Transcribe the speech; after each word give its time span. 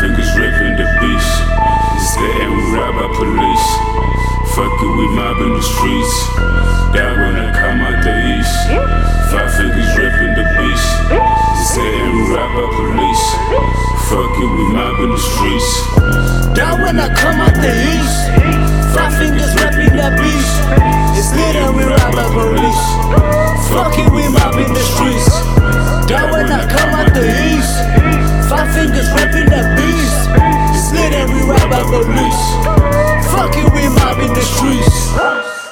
fingers 0.00 0.29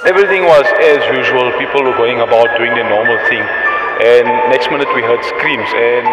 Everything 0.09 0.41
was 0.49 0.65
as 0.81 1.05
usual. 1.13 1.53
People 1.61 1.85
were 1.85 1.93
going 2.01 2.25
about 2.25 2.49
doing 2.57 2.73
their 2.73 2.89
normal 2.89 3.21
thing. 3.29 3.45
And 4.01 4.25
next 4.49 4.73
minute 4.73 4.89
we 4.97 5.05
heard 5.05 5.21
screams 5.21 5.69
and 5.77 6.05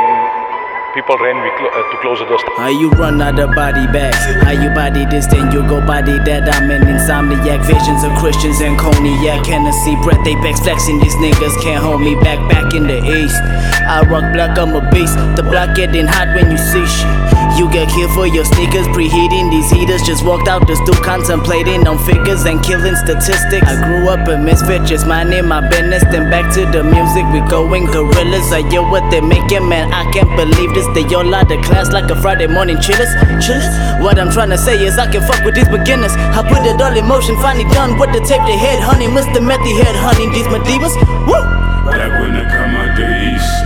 people 0.91 1.15
ran 1.15 1.39
we 1.39 1.47
clo- 1.55 1.71
uh, 1.71 1.79
to 1.79 1.97
close 2.03 2.19
the 2.19 2.27
doors. 2.27 2.43
How 2.59 2.67
you 2.67 2.91
run 2.99 3.21
out 3.21 3.39
of 3.39 3.55
body 3.55 3.87
bags? 3.87 4.19
How 4.43 4.51
you 4.51 4.67
body 4.75 5.05
this, 5.07 5.27
then 5.27 5.47
you 5.55 5.63
go 5.63 5.79
body 5.79 6.19
that? 6.27 6.43
I'm 6.43 6.67
an 6.75 6.83
insomniac. 6.83 7.63
Visions 7.63 8.03
of 8.03 8.11
Christians 8.19 8.59
and 8.59 8.75
cognac. 8.75 9.47
Hennessy, 9.47 9.95
breath, 10.03 10.27
apex 10.27 10.59
flexing. 10.59 10.99
These 10.99 11.15
niggas 11.15 11.55
can't 11.63 11.79
hold 11.79 12.01
me 12.01 12.19
back, 12.19 12.43
back 12.51 12.75
in 12.75 12.91
the 12.91 12.99
east. 12.99 13.39
I 13.87 14.03
rock 14.11 14.27
black, 14.35 14.59
I'm 14.59 14.75
a 14.75 14.83
beast. 14.91 15.15
The 15.39 15.43
block 15.47 15.71
getting 15.79 16.03
hot 16.07 16.35
when 16.35 16.51
you 16.51 16.59
see 16.59 16.83
shit. 16.83 17.44
You 17.55 17.71
get 17.71 17.87
killed 17.87 18.11
for 18.11 18.27
your 18.27 18.43
sneakers, 18.43 18.85
preheating 18.91 19.49
these 19.49 19.71
heaters. 19.71 20.03
Just 20.03 20.25
walked 20.25 20.49
out 20.49 20.67
the 20.67 20.75
stool, 20.75 20.99
contemplating 20.99 21.87
on 21.87 21.97
figures 22.03 22.43
and 22.43 22.61
killing 22.61 22.95
statistics. 22.99 23.63
I 23.63 23.79
grew 23.79 24.11
up 24.11 24.27
a 24.27 24.35
misfit, 24.37 24.83
just 24.83 25.07
minding 25.07 25.47
my 25.47 25.63
business. 25.69 26.03
Then 26.11 26.29
back 26.29 26.51
to 26.55 26.67
the 26.67 26.83
music, 26.83 27.23
we 27.31 27.39
going 27.47 27.87
gorillas. 27.87 28.51
I 28.51 28.67
hear 28.67 28.83
what 28.83 29.09
they're 29.09 29.23
making, 29.23 29.69
man. 29.69 29.93
I 29.93 30.03
can't 30.11 30.27
believe 30.35 30.75
this. 30.75 30.83
They 30.91 31.07
all 31.15 31.33
out 31.33 31.49
of 31.49 31.63
class 31.63 31.93
like 31.93 32.11
a 32.11 32.15
Friday 32.19 32.47
morning 32.47 32.75
chillers. 32.83 33.15
Chillers. 33.39 33.71
What 34.03 34.19
I'm 34.19 34.31
trying 34.31 34.51
to 34.51 34.57
say 34.57 34.75
is 34.83 34.99
I 34.99 35.09
can 35.09 35.23
fuck 35.23 35.39
with 35.45 35.55
these 35.55 35.69
beginners. 35.69 36.11
I 36.11 36.43
put 36.43 36.67
it 36.67 36.75
all 36.81 36.91
in 36.91 37.07
motion, 37.07 37.39
finally 37.39 37.63
done 37.71 37.97
with 37.97 38.11
the 38.11 38.19
tape. 38.19 38.43
They 38.43 38.59
head 38.59 38.83
honey, 38.83 39.07
Mr. 39.07 39.39
Methy 39.39 39.71
head 39.79 39.95
honey. 39.95 40.27
These 40.35 40.51
Medivas, 40.51 40.91
woo. 41.23 41.39
That 41.87 42.19
when 42.19 42.35
I 42.35 42.43
come 42.51 42.75
out 42.75 42.97
the 42.99 43.07
east. 43.31 43.64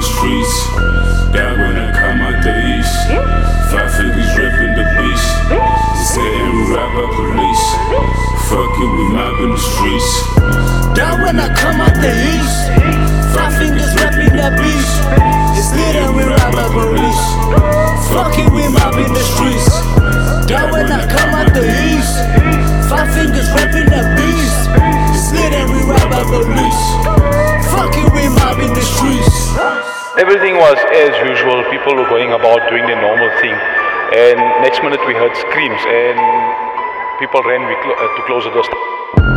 The 0.00 0.06
streets. 0.06 0.54
That 1.36 1.52
when 1.60 1.76
I 1.76 1.92
come 1.92 2.20
out 2.24 2.40
the 2.40 2.56
east. 2.72 2.96
Five 3.68 3.92
fingers 3.92 4.32
ripping 4.32 4.74
the 4.80 4.86
beast. 4.96 5.28
We 6.16 6.72
rob 6.72 6.96
our 6.96 7.10
police. 7.12 7.64
Fuck 8.48 8.74
it, 8.80 8.90
we 8.96 9.04
mob 9.12 9.40
in 9.44 9.50
the 9.52 9.60
streets. 9.60 10.10
That 10.96 11.20
when 11.22 11.38
I 11.38 11.48
come 11.54 11.69
Everything 30.20 30.60
was 30.60 30.76
as 30.92 31.16
usual. 31.24 31.64
People 31.72 31.96
were 31.96 32.04
going 32.12 32.32
about 32.36 32.68
doing 32.68 32.84
their 32.84 33.00
normal 33.00 33.32
thing. 33.40 33.56
And 34.12 34.36
next 34.60 34.82
minute 34.84 35.00
we 35.08 35.14
heard 35.14 35.34
screams 35.34 35.80
and 35.88 36.16
people 37.18 37.40
ran 37.40 37.64
clo- 37.80 37.96
uh, 37.96 38.16
to 38.16 38.22
close 38.28 38.44
the 38.44 38.52
doors. 38.52 38.68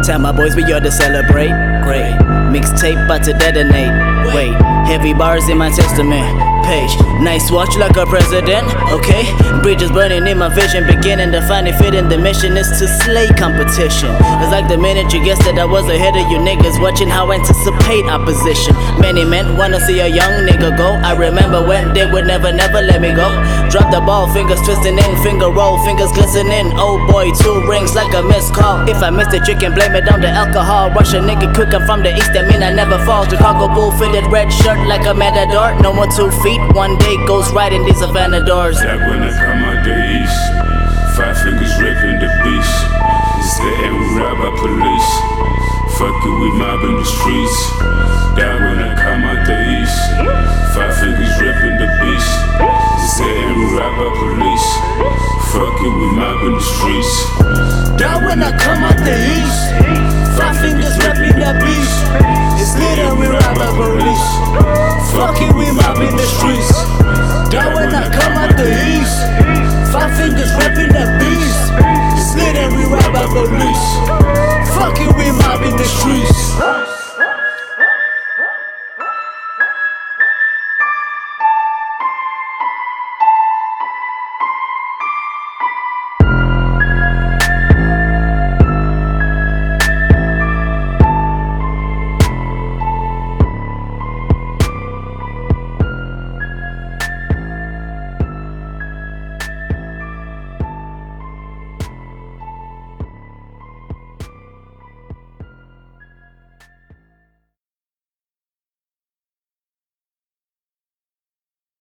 Tell 0.05 0.19
my 0.19 0.33
boys 0.33 0.57
we 0.57 0.63
ought 0.73 0.83
to 0.83 0.91
celebrate. 0.91 1.55
Great. 1.87 2.11
Mixtape 2.51 2.99
about 3.05 3.23
to 3.23 3.31
detonate. 3.31 3.95
Wait, 4.35 4.51
heavy 4.85 5.13
bars 5.13 5.47
in 5.47 5.57
my 5.57 5.69
testament. 5.69 6.52
Page. 6.63 6.95
Nice 7.19 7.51
watch 7.51 7.75
like 7.77 7.97
a 7.97 8.05
president. 8.05 8.67
Okay. 8.91 9.23
Bridges 9.61 9.91
burning 9.91 10.25
in 10.27 10.37
my 10.37 10.49
vision. 10.49 10.85
Beginning 10.87 11.31
to 11.31 11.41
find 11.47 11.67
it 11.67 11.75
fitting. 11.75 12.09
The 12.09 12.17
mission 12.17 12.57
is 12.57 12.67
to 12.79 12.87
slay 12.87 13.27
competition. 13.35 14.09
It's 14.41 14.51
like 14.51 14.67
the 14.67 14.77
minute 14.77 15.13
you 15.13 15.23
guessed 15.23 15.43
that 15.43 15.59
I 15.59 15.65
was 15.65 15.87
ahead 15.89 16.15
of 16.15 16.29
you 16.31 16.37
niggas. 16.37 16.81
Watching 16.81 17.07
how 17.07 17.31
I 17.31 17.35
anticipate 17.35 18.05
opposition. 18.05 18.75
Many 18.99 19.25
men 19.25 19.57
wanna 19.57 19.79
see 19.79 19.99
a 19.99 20.07
young 20.07 20.47
nigga 20.47 20.75
go. 20.77 20.95
I 21.03 21.15
remember 21.15 21.65
when 21.65 21.93
they 21.93 22.09
would 22.09 22.25
never, 22.25 22.51
never 22.51 22.81
let 22.81 23.01
me 23.01 23.13
go. 23.13 23.27
Drop 23.69 23.89
the 23.89 24.01
ball, 24.01 24.27
fingers 24.33 24.61
twisting 24.61 24.97
in, 24.97 25.11
finger 25.23 25.49
roll, 25.49 25.77
fingers 25.83 26.11
glistening. 26.11 26.71
Oh 26.75 27.01
boy, 27.09 27.31
two 27.41 27.65
rings 27.67 27.95
like 27.95 28.13
a 28.13 28.21
missed 28.21 28.53
call. 28.53 28.87
If 28.87 29.01
I 29.01 29.09
miss 29.09 29.33
it, 29.33 29.47
you 29.47 29.55
can 29.55 29.73
blame 29.73 29.95
it 29.95 30.07
on 30.11 30.21
the 30.21 30.29
alcohol. 30.29 30.91
Russian 30.91 31.25
nigga 31.25 31.49
I'm 31.53 31.85
from 31.87 32.03
the 32.03 32.13
east, 32.13 32.33
that 32.33 32.45
mean 32.47 32.61
I 32.61 32.71
never 32.71 32.99
fall. 33.05 33.25
Chicago 33.25 33.73
bull 33.73 33.91
fitted 33.97 34.29
red 34.31 34.51
shirt 34.53 34.77
like 34.87 35.05
a 35.07 35.13
matador. 35.13 35.73
No 35.81 35.93
more 35.93 36.05
two 36.05 36.29
feet, 36.43 36.52
one 36.73 36.97
day 36.97 37.15
goes 37.25 37.51
right 37.53 37.71
in 37.71 37.83
these 37.85 37.99
Havana. 37.99 38.41
That 38.43 38.99
when 39.07 39.21
I 39.23 39.31
come 39.33 39.63
out 39.63 39.83
the 39.85 39.93
east. 39.93 40.39
Five 41.17 41.37
fingers 41.41 41.73
ripping 41.77 42.17
the 42.19 42.29
beast. 42.41 42.75
Saying 43.57 43.93
we 43.93 44.05
rob 44.17 44.39
our 44.41 44.55
police. 44.57 45.09
Fuck 45.97 46.17
it, 46.25 46.35
we 46.41 46.49
mob 46.57 46.81
in 46.83 46.95
the 46.97 47.05
streets. 47.05 47.57
That 48.37 48.57
when 48.61 48.81
I 48.81 48.97
come 48.97 49.23
out 49.23 49.45
the 49.45 49.57
east. 49.77 49.97
Five 50.73 50.93
fingers 50.97 51.33
ripping 51.37 51.77
the 51.77 51.89
beast. 52.01 52.31
Saying 53.13 53.49
we 53.53 53.65
rob 53.77 53.93
our 53.93 54.13
police. 54.17 54.67
Fuck 55.53 55.77
it, 55.85 55.93
we 55.93 56.07
mob 56.17 56.41
in 56.49 56.53
the 56.57 56.65
streets. 56.65 57.13
That 58.01 58.25
when 58.25 58.41
I 58.41 58.51
come 58.57 58.83
out 58.83 58.97
the 59.05 59.13
east. 59.13 59.32
Ripping 70.59 70.91
that 70.93 71.09
beast. 71.19 71.73
It's 72.17 72.35
lit 72.35 72.55
and 72.55 72.75
we 72.75 72.83
rob 72.85 73.15
our 73.15 73.27
police. 73.27 73.92